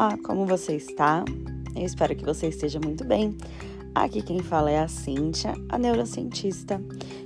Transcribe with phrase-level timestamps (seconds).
[0.00, 1.22] Olá, como você está?
[1.76, 3.36] Eu espero que você esteja muito bem.
[3.94, 6.82] Aqui quem fala é a Cíntia, a neurocientista,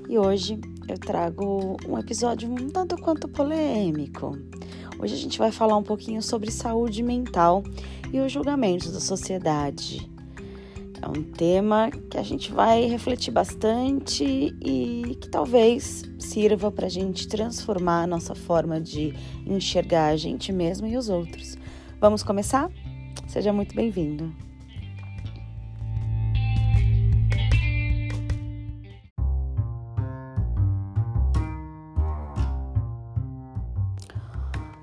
[0.08, 0.58] e hoje
[0.88, 4.36] eu trago um episódio um tanto quanto polêmico.
[4.98, 7.62] Hoje a gente vai falar um pouquinho sobre saúde mental
[8.12, 10.10] e os julgamentos da sociedade.
[11.00, 14.24] É um tema que a gente vai refletir bastante
[14.60, 19.14] e que talvez sirva para a gente transformar a nossa forma de
[19.46, 21.56] enxergar a gente mesmo e os outros.
[22.04, 22.70] Vamos começar?
[23.26, 24.30] Seja muito bem-vindo.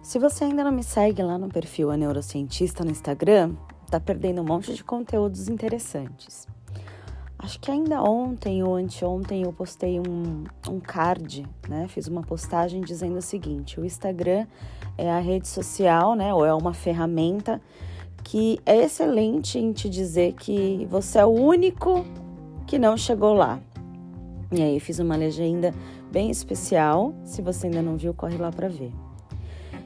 [0.01, 3.53] Se você ainda não me segue lá no perfil A Neurocientista no Instagram,
[3.91, 6.47] tá perdendo um monte de conteúdos interessantes.
[7.43, 11.87] Acho que ainda ontem ou anteontem eu postei um, um card, né?
[11.87, 14.45] Fiz uma postagem dizendo o seguinte: o Instagram
[14.95, 16.31] é a rede social, né?
[16.31, 17.59] Ou é uma ferramenta
[18.23, 22.05] que é excelente em te dizer que você é o único
[22.67, 23.59] que não chegou lá.
[24.51, 25.73] E aí fiz uma legenda
[26.11, 27.11] bem especial.
[27.23, 28.91] Se você ainda não viu, corre lá para ver.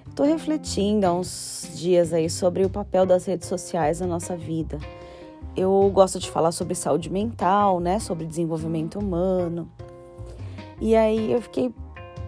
[0.09, 4.77] Estou refletindo há uns dias aí sobre o papel das redes sociais na nossa vida.
[5.55, 9.69] Eu gosto de falar sobre saúde mental, né, sobre desenvolvimento humano.
[10.79, 11.73] E aí eu fiquei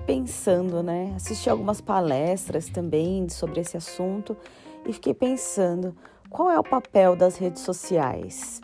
[0.05, 4.35] pensando, né, assisti algumas palestras também sobre esse assunto
[4.85, 5.95] e fiquei pensando,
[6.29, 8.61] qual é o papel das redes sociais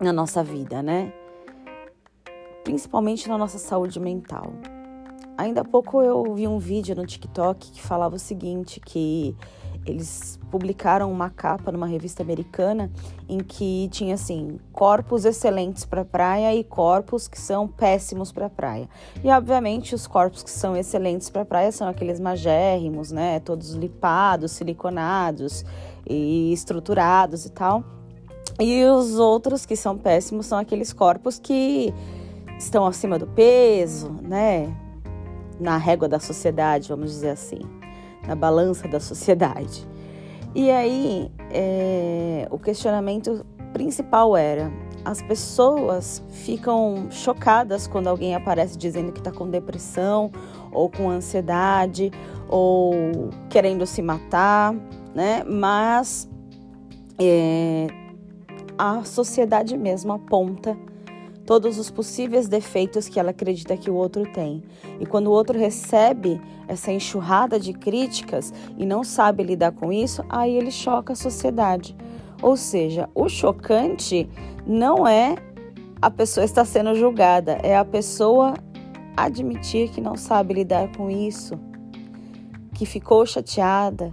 [0.00, 1.12] na nossa vida, né?
[2.64, 4.52] Principalmente na nossa saúde mental.
[5.36, 9.36] Ainda há pouco eu vi um vídeo no TikTok que falava o seguinte, que
[9.84, 12.90] eles publicaram uma capa numa revista americana
[13.28, 18.88] em que tinha assim, corpos excelentes para praia e corpos que são péssimos para praia.
[19.22, 24.52] E obviamente os corpos que são excelentes para praia são aqueles magérrimos, né, todos lipados,
[24.52, 25.64] siliconados
[26.06, 27.82] e estruturados e tal.
[28.60, 31.92] E os outros que são péssimos são aqueles corpos que
[32.58, 34.76] estão acima do peso, né?
[35.62, 37.60] na régua da sociedade, vamos dizer assim,
[38.26, 39.86] na balança da sociedade.
[40.54, 44.70] E aí, é, o questionamento principal era:
[45.04, 50.30] as pessoas ficam chocadas quando alguém aparece dizendo que está com depressão,
[50.70, 52.10] ou com ansiedade,
[52.48, 54.74] ou querendo se matar,
[55.14, 55.42] né?
[55.44, 56.28] Mas
[57.18, 57.86] é,
[58.76, 60.76] a sociedade mesmo aponta
[61.46, 64.62] todos os possíveis defeitos que ela acredita que o outro tem.
[65.00, 70.24] E quando o outro recebe essa enxurrada de críticas e não sabe lidar com isso,
[70.28, 71.96] aí ele choca a sociedade.
[72.40, 74.28] Ou seja, o chocante
[74.66, 75.36] não é
[76.00, 78.54] a pessoa estar sendo julgada, é a pessoa
[79.16, 81.58] admitir que não sabe lidar com isso,
[82.74, 84.12] que ficou chateada,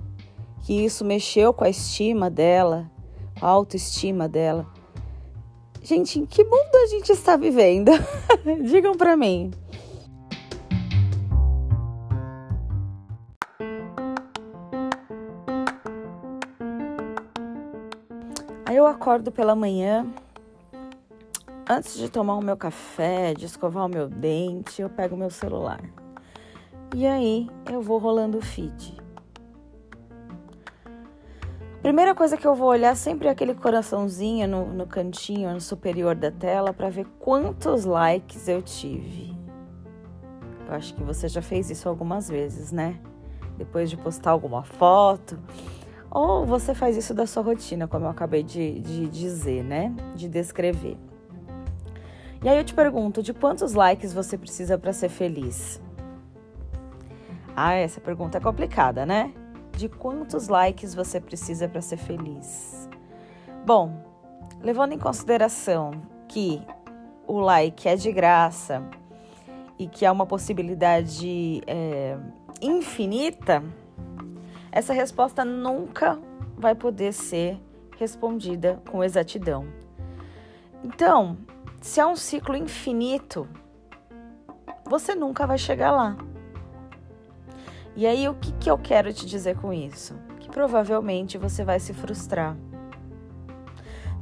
[0.62, 2.92] que isso mexeu com a estima dela,
[3.42, 4.68] a autoestima dela.
[5.82, 7.92] Gente, em que mundo a gente está vivendo?
[8.70, 9.52] Digam para mim.
[18.66, 20.06] Aí eu acordo pela manhã,
[21.68, 25.32] antes de tomar o meu café, de escovar o meu dente, eu pego o meu
[25.32, 25.82] celular.
[26.96, 28.99] E aí eu vou rolando o feed.
[31.90, 36.14] Primeira coisa que eu vou olhar sempre é aquele coraçãozinho no, no cantinho, no superior
[36.14, 39.36] da tela, para ver quantos likes eu tive.
[40.68, 43.00] Eu acho que você já fez isso algumas vezes, né?
[43.58, 45.40] Depois de postar alguma foto.
[46.12, 49.92] Ou você faz isso da sua rotina, como eu acabei de, de dizer, né?
[50.14, 50.96] De descrever.
[52.44, 55.82] E aí eu te pergunto, de quantos likes você precisa para ser feliz?
[57.56, 59.34] Ah, essa pergunta é complicada, né?
[59.80, 62.90] De quantos likes você precisa para ser feliz.
[63.66, 63.94] Bom,
[64.62, 65.92] levando em consideração
[66.28, 66.62] que
[67.26, 68.84] o like é de graça
[69.78, 72.18] e que há uma possibilidade é,
[72.62, 73.64] infinita,
[74.70, 76.20] essa resposta nunca
[76.58, 77.58] vai poder ser
[77.98, 79.66] respondida com exatidão.
[80.84, 81.38] Então,
[81.80, 83.48] se há um ciclo infinito,
[84.86, 86.18] você nunca vai chegar lá.
[88.00, 90.16] E aí, o que, que eu quero te dizer com isso?
[90.40, 92.56] Que provavelmente você vai se frustrar.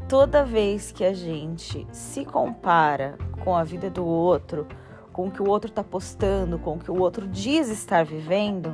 [0.09, 4.68] Toda vez que a gente se compara com a vida do outro,
[5.13, 8.74] com o que o outro está postando, com o que o outro diz estar vivendo,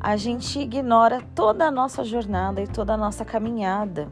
[0.00, 4.10] a gente ignora toda a nossa jornada e toda a nossa caminhada.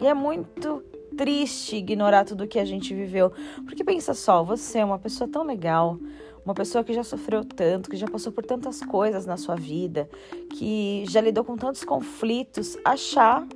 [0.00, 0.82] E é muito
[1.16, 3.30] triste ignorar tudo que a gente viveu,
[3.64, 6.00] porque pensa só, você é uma pessoa tão legal,
[6.44, 10.08] uma pessoa que já sofreu tanto, que já passou por tantas coisas na sua vida,
[10.50, 13.46] que já lidou com tantos conflitos, achar,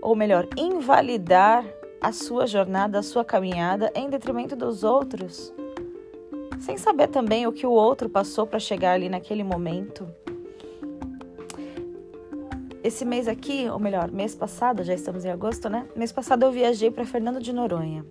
[0.00, 1.64] ou melhor, invalidar
[2.00, 5.52] a sua jornada, a sua caminhada em detrimento dos outros,
[6.60, 10.06] sem saber também o que o outro passou para chegar ali naquele momento.
[12.82, 15.86] Esse mês aqui, ou melhor, mês passado, já estamos em agosto, né?
[15.96, 18.04] Mês passado eu viajei para Fernando de Noronha.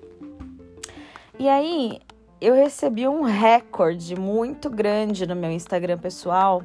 [1.37, 1.99] E aí
[2.45, 6.61] eu recebi um recorde muito grande no meu Instagram pessoal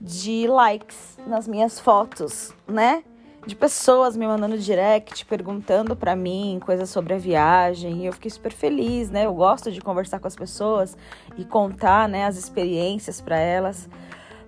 [0.00, 3.04] de likes nas minhas fotos, né?
[3.46, 7.98] De pessoas me mandando direct, perguntando para mim coisas sobre a viagem.
[7.98, 9.24] E eu fiquei super feliz, né?
[9.24, 10.96] Eu gosto de conversar com as pessoas
[11.36, 13.88] e contar, né, as experiências para elas.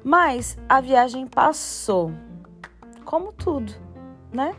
[0.02, 2.10] Mas a viagem passou,
[3.04, 3.72] como tudo,
[4.32, 4.52] né?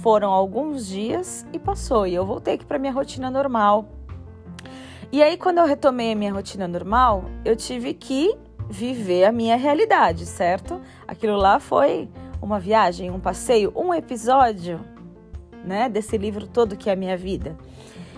[0.00, 3.95] Foram alguns dias e passou, e eu voltei aqui para minha rotina normal
[5.12, 8.36] e aí, quando eu retomei a minha rotina normal, eu tive que
[8.68, 10.80] viver a minha realidade, certo?
[11.06, 12.08] Aquilo lá foi
[12.42, 14.80] uma viagem, um passeio, um episódio,
[15.64, 17.56] né, desse livro todo que é a minha vida.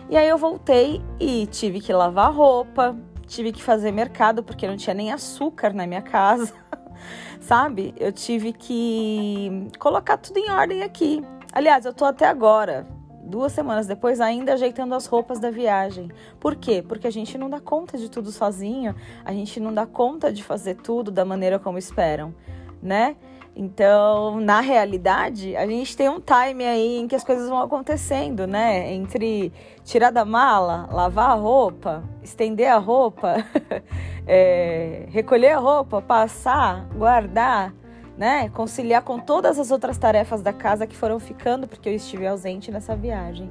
[0.08, 2.96] E aí eu voltei e tive que lavar roupa,
[3.26, 6.55] tive que fazer mercado porque não tinha nem açúcar na minha casa,
[7.40, 7.94] sabe?
[7.99, 11.23] Eu tive que colocar tudo em ordem aqui.
[11.52, 12.87] Aliás, eu tô até agora
[13.28, 16.10] duas semanas depois, ainda ajeitando as roupas da viagem.
[16.40, 16.82] Por quê?
[16.86, 18.94] Porque a gente não dá conta de tudo sozinho,
[19.25, 22.34] a gente não dá conta de fazer tudo da maneira como esperam,
[22.82, 23.16] né?
[23.60, 28.46] Então, na realidade, a gente tem um time aí em que as coisas vão acontecendo,
[28.46, 28.92] né?
[28.92, 29.52] Entre
[29.82, 33.44] tirar da mala, lavar a roupa, estender a roupa,
[34.26, 37.75] é, recolher a roupa, passar, guardar
[38.18, 42.26] né, conciliar com todas as outras tarefas da casa que foram ficando porque eu estive
[42.26, 43.48] ausente nessa viagem.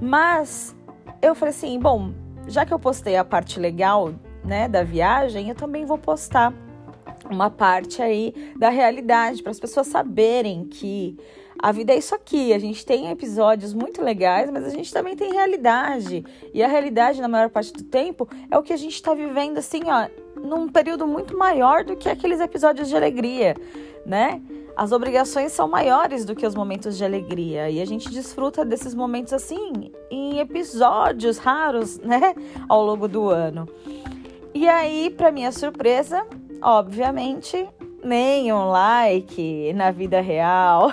[0.00, 0.74] Mas
[1.20, 2.14] eu falei assim, bom,
[2.46, 6.54] já que eu postei a parte legal, né, da viagem, eu também vou postar
[7.30, 11.18] uma parte aí da realidade para as pessoas saberem que
[11.60, 12.52] a vida é isso aqui.
[12.52, 16.24] A gente tem episódios muito legais, mas a gente também tem realidade.
[16.54, 19.58] E a realidade, na maior parte do tempo, é o que a gente está vivendo
[19.58, 20.08] assim, ó,
[20.38, 23.54] num período muito maior do que aqueles episódios de alegria
[24.08, 24.40] né?
[24.74, 28.94] As obrigações são maiores do que os momentos de alegria e a gente desfruta desses
[28.94, 32.34] momentos assim em episódios raros, né,
[32.68, 33.68] ao longo do ano.
[34.54, 36.26] E aí, para minha surpresa,
[36.62, 37.68] obviamente,
[38.02, 40.92] nenhum like na vida real.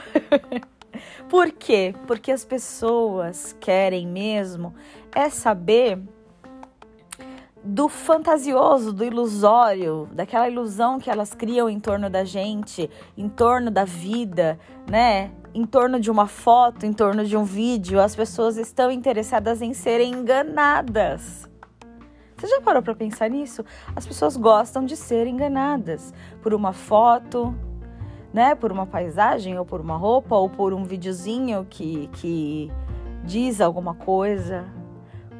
[1.29, 1.95] Por quê?
[2.05, 4.73] Porque as pessoas querem mesmo
[5.13, 5.99] é saber
[7.65, 13.71] do fantasioso, do ilusório, daquela ilusão que elas criam em torno da gente, em torno
[13.71, 15.31] da vida, né?
[15.51, 19.73] Em torno de uma foto, em torno de um vídeo, as pessoas estão interessadas em
[19.73, 21.49] serem enganadas.
[22.37, 23.65] Você já parou para pensar nisso?
[23.95, 26.13] As pessoas gostam de ser enganadas
[26.43, 27.55] por uma foto,
[28.31, 28.53] né?
[28.53, 32.71] Por uma paisagem, ou por uma roupa, ou por um videozinho que, que
[33.23, 34.65] diz alguma coisa,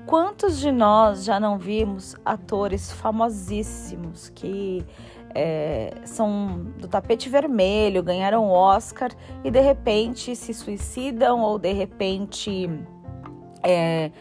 [0.05, 4.85] Quantos de nós já não vimos atores famosíssimos que
[5.33, 9.11] é, são do tapete vermelho, ganharam Oscar
[9.43, 12.69] e de repente se suicidam ou de repente
[13.63, 14.11] é,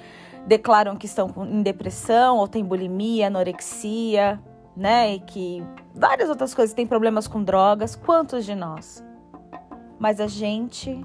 [0.46, 4.42] declaram que estão em depressão ou têm bulimia, anorexia,
[4.76, 5.14] né?
[5.14, 5.62] E que
[5.94, 7.94] várias outras coisas têm problemas com drogas.
[7.94, 9.04] Quantos de nós?
[9.98, 11.00] Mas a gente,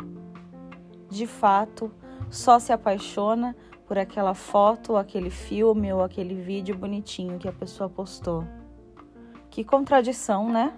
[1.09, 1.91] de fato,
[2.29, 3.55] só se apaixona
[3.89, 8.45] por aquela foto, aquele filme ou aquele vídeo bonitinho que a pessoa postou.
[9.49, 10.77] Que contradição, né?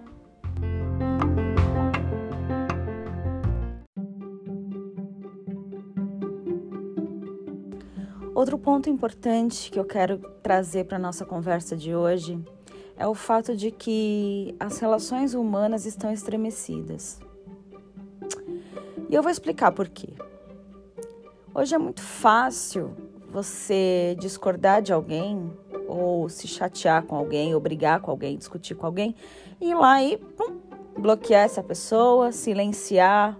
[8.33, 12.41] Outro ponto importante que eu quero trazer para nossa conversa de hoje
[12.95, 17.19] é o fato de que as relações humanas estão estremecidas.
[19.09, 20.13] E eu vou explicar por quê.
[21.53, 22.95] Hoje é muito fácil
[23.29, 25.51] você discordar de alguém,
[25.85, 29.13] ou se chatear com alguém, ou brigar com alguém, discutir com alguém,
[29.59, 30.61] e ir lá e pum,
[30.97, 33.37] bloquear essa pessoa, silenciar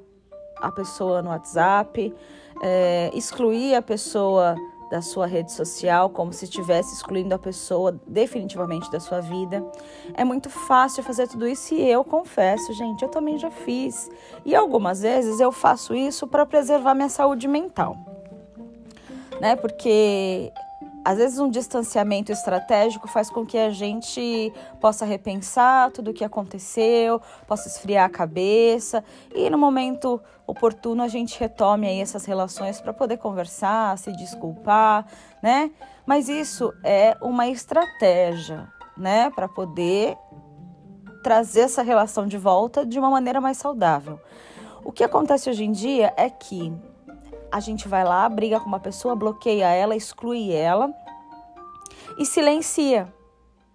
[0.58, 2.14] a pessoa no WhatsApp,
[2.62, 4.56] é, excluir a pessoa
[4.92, 9.66] da sua rede social, como se estivesse excluindo a pessoa definitivamente da sua vida.
[10.14, 14.12] É muito fácil fazer tudo isso e eu confesso, gente, eu também já fiz.
[14.44, 17.98] E algumas vezes eu faço isso para preservar minha saúde mental.
[19.40, 19.56] Né?
[19.56, 20.52] Porque
[21.04, 26.24] às vezes um distanciamento estratégico faz com que a gente possa repensar tudo o que
[26.24, 29.04] aconteceu, possa esfriar a cabeça
[29.34, 35.06] e no momento oportuno a gente retome aí essas relações para poder conversar, se desculpar,
[35.42, 35.72] né?
[36.06, 38.68] Mas isso é uma estratégia,
[38.98, 40.18] né, para poder
[41.24, 44.20] trazer essa relação de volta de uma maneira mais saudável.
[44.84, 46.74] O que acontece hoje em dia é que
[47.52, 50.94] a gente vai lá, briga com uma pessoa, bloqueia ela, exclui ela
[52.18, 53.14] e silencia.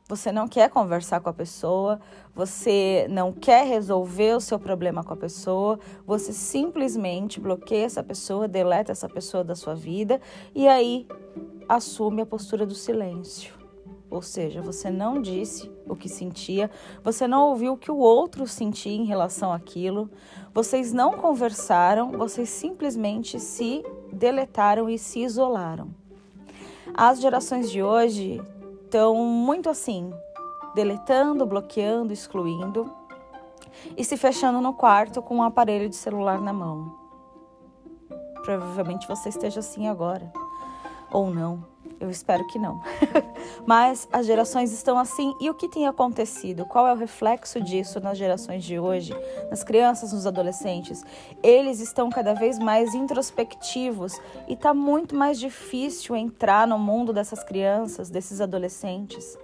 [0.09, 2.01] Você não quer conversar com a pessoa,
[2.33, 8.47] você não quer resolver o seu problema com a pessoa, você simplesmente bloqueia essa pessoa,
[8.47, 10.21] deleta essa pessoa da sua vida
[10.55, 11.09] e aí
[11.69, 13.56] assume a postura do silêncio.
[14.11, 16.71] Ou seja, você não disse o que sentia,
[17.03, 20.09] você não ouviu o que o outro sentia em relação àquilo,
[20.55, 25.89] vocês não conversaram, vocês simplesmente se deletaram e se isolaram.
[26.95, 28.41] As gerações de hoje
[28.85, 30.13] estão muito assim,
[30.75, 32.91] deletando, bloqueando, excluindo
[33.97, 36.97] e se fechando no quarto com um aparelho de celular na mão.
[38.45, 40.33] Provavelmente você esteja assim agora,
[41.11, 41.76] ou não.
[41.99, 42.81] Eu espero que não.
[43.67, 45.35] Mas as gerações estão assim.
[45.41, 46.67] E o que tem acontecido?
[46.67, 49.15] Qual é o reflexo disso nas gerações de hoje,
[49.51, 51.05] nas crianças, nos adolescentes?
[51.43, 57.43] Eles estão cada vez mais introspectivos e está muito mais difícil entrar no mundo dessas
[57.43, 59.39] crianças, desses adolescentes.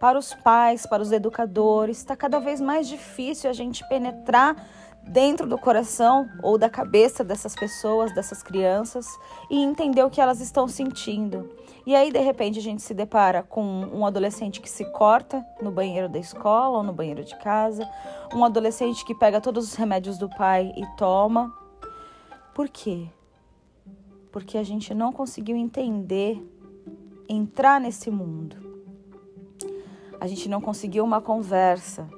[0.00, 4.56] Para os pais, para os educadores, está cada vez mais difícil a gente penetrar
[5.06, 9.06] dentro do coração ou da cabeça dessas pessoas, dessas crianças
[9.50, 11.50] e entender o que elas estão sentindo.
[11.84, 15.70] E aí, de repente, a gente se depara com um adolescente que se corta no
[15.70, 17.88] banheiro da escola ou no banheiro de casa,
[18.32, 21.52] um adolescente que pega todos os remédios do pai e toma.
[22.54, 23.08] Por quê?
[24.30, 26.40] Porque a gente não conseguiu entender,
[27.28, 28.56] entrar nesse mundo.
[30.20, 32.08] A gente não conseguiu uma conversa,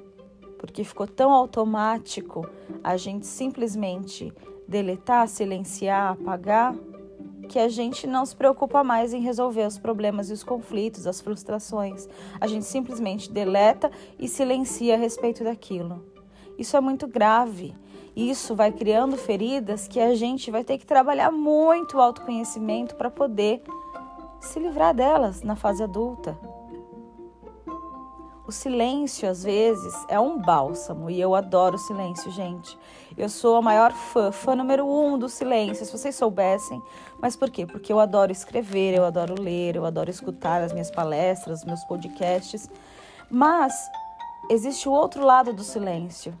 [0.65, 2.47] porque ficou tão automático
[2.83, 4.33] a gente simplesmente
[4.67, 6.75] deletar, silenciar, apagar
[7.47, 11.21] que a gente não se preocupa mais em resolver os problemas e os conflitos, as
[11.21, 12.07] frustrações.
[12.41, 16.03] A gente simplesmente deleta e silencia a respeito daquilo.
[16.57, 17.75] Isso é muito grave.
[18.15, 23.11] Isso vai criando feridas que a gente vai ter que trabalhar muito o autoconhecimento para
[23.11, 23.61] poder
[24.39, 26.54] se livrar delas na fase adulta.
[28.47, 32.77] O silêncio, às vezes, é um bálsamo e eu adoro o silêncio, gente.
[33.17, 36.81] Eu sou a maior fã, fã número um do silêncio, se vocês soubessem.
[37.19, 37.65] Mas por quê?
[37.65, 42.69] Porque eu adoro escrever, eu adoro ler, eu adoro escutar as minhas palestras, meus podcasts.
[43.31, 43.73] Mas
[44.49, 46.37] existe o outro lado do silêncio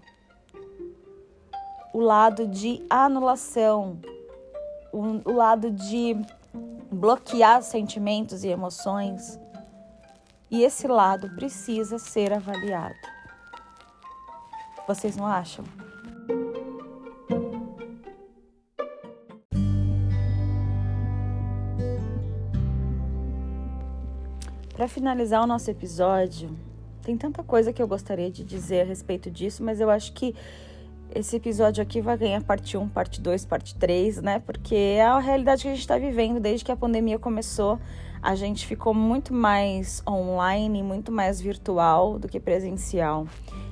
[1.95, 3.97] o lado de anulação,
[4.91, 6.13] o, lado de
[6.91, 9.39] bloquear sentimentos e emoções
[10.55, 12.95] e esse lado precisa ser avaliado.
[14.87, 15.65] Vocês não acham?
[24.73, 26.57] Para finalizar o nosso episódio,
[27.01, 30.33] tem tanta coisa que eu gostaria de dizer a respeito disso, mas eu acho que
[31.13, 34.39] esse episódio aqui vai ganhar parte 1, parte 2, parte 3, né?
[34.39, 37.77] Porque é a realidade que a gente está vivendo desde que a pandemia começou.
[38.25, 43.27] A gente ficou muito mais online, muito mais virtual do que presencial.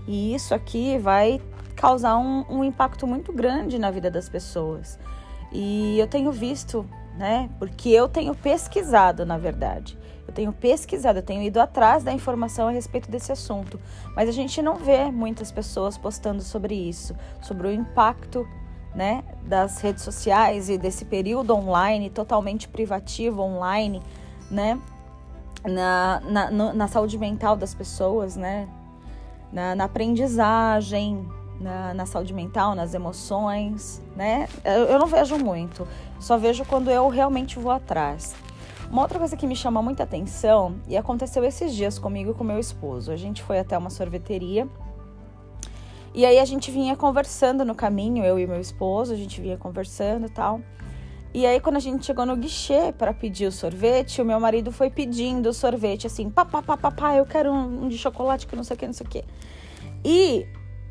[0.07, 1.41] E isso aqui vai
[1.75, 4.99] causar um, um impacto muito grande na vida das pessoas.
[5.51, 7.49] E eu tenho visto, né?
[7.57, 9.97] Porque eu tenho pesquisado, na verdade.
[10.27, 13.79] Eu tenho pesquisado, eu tenho ido atrás da informação a respeito desse assunto,
[14.15, 18.47] mas a gente não vê muitas pessoas postando sobre isso, sobre o impacto
[18.93, 23.99] né, das redes sociais e desse período online, totalmente privativo online,
[24.49, 24.79] né,
[25.63, 28.67] na, na, na saúde mental das pessoas, né,
[29.51, 31.27] na, na aprendizagem,
[31.59, 34.49] na, na, saúde mental, nas emoções, né?
[34.65, 35.87] Eu, eu não vejo muito,
[36.19, 38.35] só vejo quando eu realmente vou atrás.
[38.89, 42.43] Uma outra coisa que me chama muita atenção e aconteceu esses dias comigo e com
[42.43, 43.11] meu esposo.
[43.11, 44.67] A gente foi até uma sorveteria
[46.13, 49.57] e aí a gente vinha conversando no caminho, eu e meu esposo, a gente vinha
[49.57, 50.61] conversando e tal.
[51.33, 54.71] E aí quando a gente chegou no guichê para pedir o sorvete, o meu marido
[54.71, 58.55] foi pedindo o sorvete assim, papá, papá, papá, eu quero um, um de chocolate que
[58.55, 59.25] não sei o que, não sei o que.
[60.05, 60.45] E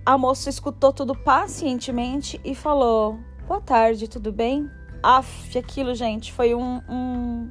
[0.05, 4.69] a moça escutou tudo pacientemente e falou: Boa tarde, tudo bem?
[5.01, 7.51] Aff, aquilo, gente, foi um, um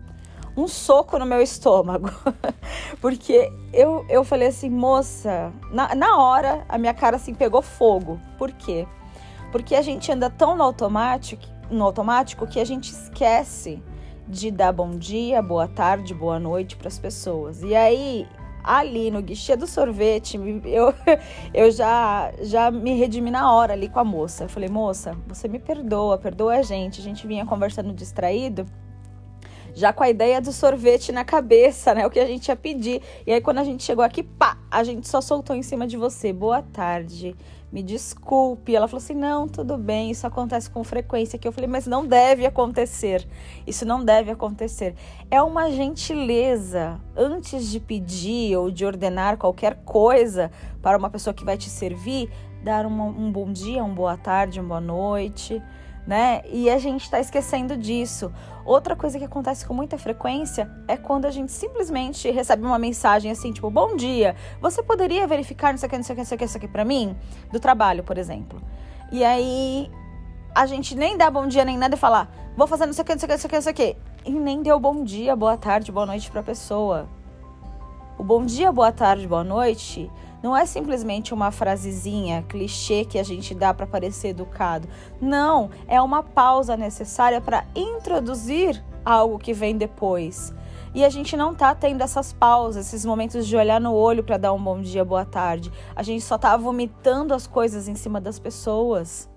[0.55, 2.09] um soco no meu estômago.
[2.99, 8.19] Porque eu, eu falei assim, moça, na, na hora a minha cara assim pegou fogo.
[8.37, 8.87] Por quê?
[9.51, 13.81] Porque a gente anda tão no automático, no automático que a gente esquece
[14.27, 17.63] de dar bom dia, boa tarde, boa noite para as pessoas.
[17.63, 18.27] E aí,
[18.63, 20.93] ali no guichê do sorvete, eu,
[21.53, 24.45] eu já, já me redimi na hora ali com a moça.
[24.45, 26.99] Eu falei, moça, você me perdoa, perdoa a gente.
[26.99, 28.65] A gente vinha conversando distraído
[29.73, 32.05] já com a ideia do sorvete na cabeça, né?
[32.05, 33.01] O que a gente ia pedir.
[33.25, 35.97] E aí, quando a gente chegou aqui, pá, a gente só soltou em cima de
[35.97, 36.33] você.
[36.33, 37.35] Boa tarde
[37.71, 38.75] me desculpe.
[38.75, 41.39] Ela falou assim: não, tudo bem, isso acontece com frequência.
[41.39, 43.25] Que eu falei, mas não deve acontecer.
[43.65, 44.95] Isso não deve acontecer.
[45.29, 50.51] É uma gentileza antes de pedir ou de ordenar qualquer coisa
[50.81, 52.29] para uma pessoa que vai te servir,
[52.63, 55.61] dar um bom dia, uma boa tarde, uma boa noite
[56.05, 56.41] né?
[56.45, 58.31] E a gente está esquecendo disso.
[58.65, 63.31] Outra coisa que acontece com muita frequência é quando a gente simplesmente recebe uma mensagem
[63.31, 66.67] assim, tipo, bom dia, você poderia verificar isso aqui, isso aqui, isso aqui, isso aqui
[66.67, 67.15] para mim?
[67.51, 68.61] Do trabalho, por exemplo.
[69.11, 69.91] E aí
[70.53, 73.25] a gente nem dá bom dia nem nada e fala, vou fazer isso aqui, isso
[73.25, 73.97] aqui, isso aqui, isso aqui.
[74.25, 77.07] E nem deu bom dia, boa tarde, boa noite para a pessoa.
[78.17, 83.23] O bom dia, boa tarde, boa noite não é simplesmente uma frasezinha clichê que a
[83.23, 84.87] gente dá para parecer educado.
[85.19, 90.53] Não, é uma pausa necessária para introduzir algo que vem depois.
[90.93, 94.37] E a gente não tá tendo essas pausas, esses momentos de olhar no olho para
[94.37, 95.71] dar um bom dia, boa tarde.
[95.95, 99.29] A gente só tá vomitando as coisas em cima das pessoas.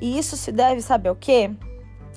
[0.00, 1.50] E isso se deve, sabe ao quê?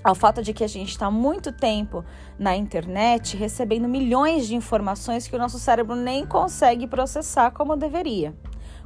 [0.04, 2.04] Ao fato de que a gente está muito tempo
[2.38, 8.36] na internet recebendo milhões de informações que o nosso cérebro nem consegue processar como deveria.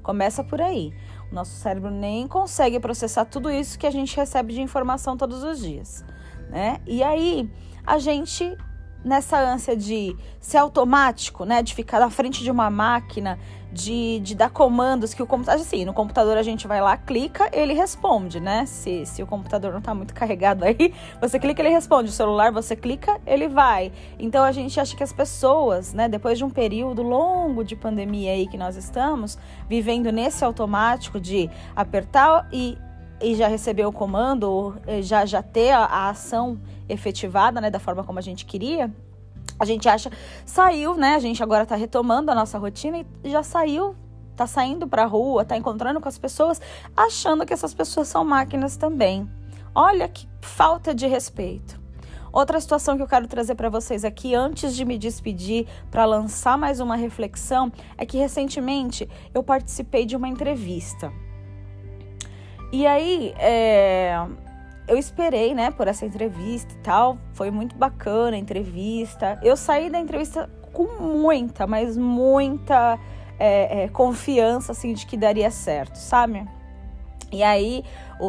[0.03, 0.93] Começa por aí.
[1.31, 5.43] O nosso cérebro nem consegue processar tudo isso que a gente recebe de informação todos
[5.43, 6.05] os dias,
[6.49, 6.79] né?
[6.85, 7.51] E aí
[7.85, 8.55] a gente
[9.03, 13.39] nessa ânsia de ser automático, né, de ficar na frente de uma máquina,
[13.77, 17.47] de, de dar comandos que o computador, assim, no computador a gente vai lá, clica,
[17.53, 18.65] ele responde, né?
[18.65, 20.91] Se, se o computador não está muito carregado aí,
[21.21, 22.09] você clica, ele responde.
[22.09, 23.91] O celular, você clica, ele vai.
[24.17, 28.31] Então a gente acha que as pessoas, né, depois de um período longo de pandemia
[28.31, 29.37] aí que nós estamos,
[29.69, 32.77] vivendo nesse automático de apertar e
[33.19, 38.03] e já receber o comando, já, já ter a, a ação efetivada, né, da forma
[38.03, 38.93] como a gente queria,
[39.59, 40.11] a gente acha,
[40.45, 41.15] saiu, né?
[41.15, 43.95] A gente agora tá retomando a nossa rotina e já saiu,
[44.35, 46.61] tá saindo pra rua, tá encontrando com as pessoas,
[46.95, 49.29] achando que essas pessoas são máquinas também.
[49.73, 51.79] Olha que falta de respeito.
[52.31, 56.57] Outra situação que eu quero trazer para vocês aqui, antes de me despedir, para lançar
[56.57, 61.11] mais uma reflexão, é que recentemente eu participei de uma entrevista.
[62.71, 64.23] E aí, é,
[64.87, 67.17] eu esperei, né, por essa entrevista e tal.
[67.33, 69.39] Foi muito bacana a entrevista.
[69.43, 72.99] Eu saí da entrevista com muita, mas muita
[73.39, 76.47] é, é, confiança, assim, de que daria certo, sabe?
[77.29, 77.83] E aí,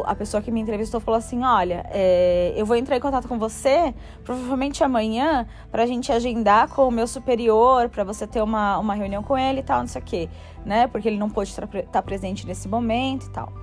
[0.05, 3.39] a pessoa que me entrevistou falou assim: Olha, é, eu vou entrar em contato com
[3.39, 3.93] você,
[4.25, 8.93] provavelmente amanhã, para a gente agendar com o meu superior, para você ter uma, uma
[8.93, 10.29] reunião com ele e tal, não sei o quê,
[10.65, 10.85] né?
[10.87, 13.53] Porque ele não pôde estar tá presente nesse momento e tal.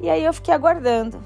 [0.00, 1.20] E aí eu fiquei aguardando,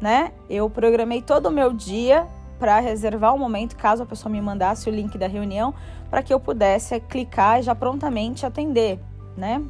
[0.00, 0.32] né?
[0.48, 2.26] Eu programei todo o meu dia
[2.58, 5.74] para reservar um momento, caso a pessoa me mandasse o link da reunião,
[6.10, 8.98] para que eu pudesse clicar e já prontamente atender,
[9.36, 9.62] né?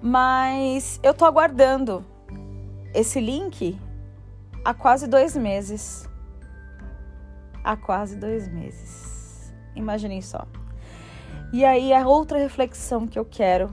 [0.00, 2.04] Mas eu tô aguardando
[2.94, 3.78] esse link
[4.64, 6.08] há quase dois meses.
[7.62, 9.52] Há quase dois meses.
[9.76, 10.46] Imaginem só.
[11.52, 13.72] E aí, a outra reflexão que eu quero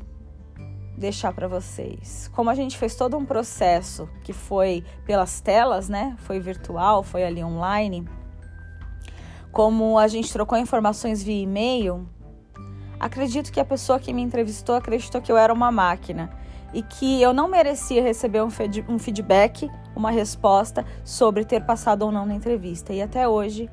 [1.00, 2.30] deixar para vocês.
[2.36, 6.16] Como a gente fez todo um processo que foi pelas telas, né?
[6.20, 8.08] Foi virtual, foi ali online.
[9.52, 12.08] Como a gente trocou informações via e-mail,
[13.00, 16.30] acredito que a pessoa que me entrevistou acreditou que eu era uma máquina
[16.72, 22.26] e que eu não merecia receber um, feedback, uma resposta sobre ter passado ou não
[22.26, 22.94] na entrevista.
[22.94, 23.70] E até hoje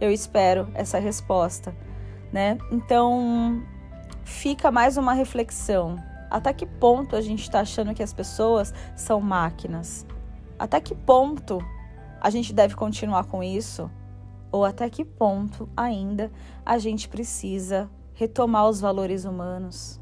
[0.00, 1.76] eu espero essa resposta,
[2.32, 2.56] né?
[2.70, 3.62] Então
[4.24, 6.07] fica mais uma reflexão.
[6.30, 10.06] Até que ponto a gente está achando que as pessoas são máquinas?
[10.58, 11.58] Até que ponto
[12.20, 13.90] a gente deve continuar com isso?
[14.50, 16.30] Ou até que ponto ainda
[16.64, 20.00] a gente precisa retomar os valores humanos?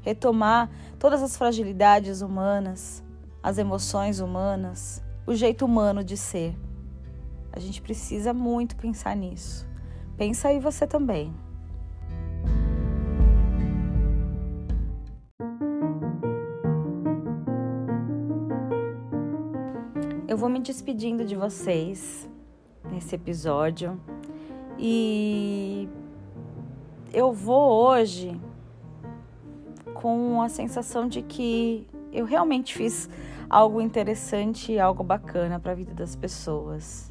[0.00, 3.04] Retomar todas as fragilidades humanas,
[3.42, 6.56] as emoções humanas, o jeito humano de ser.
[7.52, 9.68] A gente precisa muito pensar nisso.
[10.16, 11.34] Pensa aí você também.
[20.28, 22.28] Eu vou me despedindo de vocês
[22.92, 23.98] nesse episódio
[24.78, 25.88] e
[27.14, 28.38] eu vou hoje
[29.94, 33.08] com a sensação de que eu realmente fiz
[33.48, 37.10] algo interessante e algo bacana para a vida das pessoas.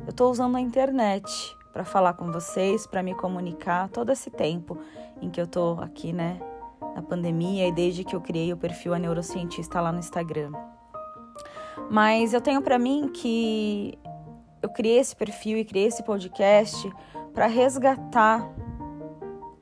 [0.00, 4.76] Eu estou usando a internet para falar com vocês, para me comunicar todo esse tempo
[5.22, 6.40] em que eu estou aqui, né,
[6.96, 10.73] na pandemia e desde que eu criei o perfil A Neurocientista lá no Instagram.
[11.90, 13.98] Mas eu tenho para mim que
[14.62, 16.90] eu criei esse perfil e criei esse podcast
[17.32, 18.48] para resgatar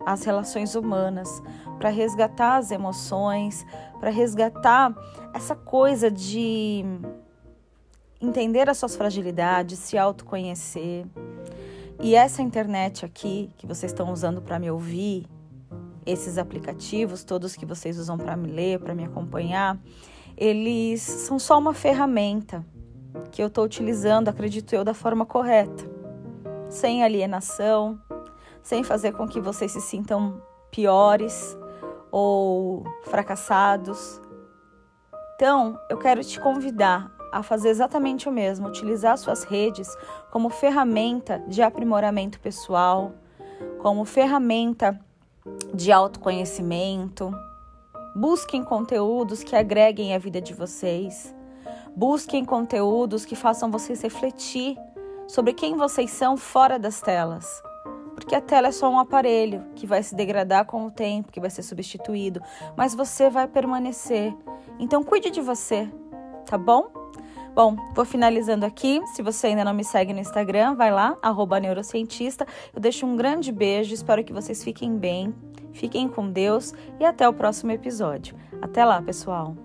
[0.05, 1.43] as relações humanas,
[1.79, 3.65] para resgatar as emoções,
[3.99, 4.95] para resgatar
[5.33, 6.85] essa coisa de
[8.21, 11.07] entender as suas fragilidades, se autoconhecer.
[12.01, 15.27] E essa internet aqui que vocês estão usando para me ouvir,
[16.05, 19.79] esses aplicativos, todos que vocês usam para me ler, para me acompanhar,
[20.43, 22.67] eles são só uma ferramenta
[23.31, 25.89] que eu estou utilizando, acredito eu, da forma correta,
[26.69, 28.01] sem alienação,
[28.61, 31.57] sem fazer com que vocês se sintam piores
[32.11, 34.21] ou fracassados.
[35.37, 39.97] Então, eu quero te convidar a fazer exatamente o mesmo, utilizar suas redes
[40.33, 43.13] como ferramenta de aprimoramento pessoal,
[43.79, 44.99] como ferramenta
[45.73, 47.33] de autoconhecimento.
[48.15, 51.35] Busquem conteúdos que agreguem a vida de vocês.
[51.97, 54.77] Busquem conteúdos que façam vocês refletir
[55.27, 57.63] sobre quem vocês são fora das telas.
[58.15, 61.41] Porque a tela é só um aparelho que vai se degradar com o tempo, que
[61.41, 62.43] vai ser substituído,
[62.77, 64.35] mas você vai permanecer.
[64.79, 65.91] Então cuide de você,
[66.45, 66.91] tá bom?
[67.55, 69.03] Bom, vou finalizando aqui.
[69.15, 71.17] Se você ainda não me segue no Instagram, vai lá,
[71.61, 72.47] neurocientista.
[72.75, 75.35] Eu deixo um grande beijo, espero que vocês fiquem bem,
[75.73, 78.37] fiquem com Deus e até o próximo episódio.
[78.61, 79.57] Até lá, pessoal!